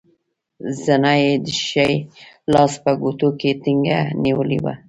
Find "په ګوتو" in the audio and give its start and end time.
2.83-3.29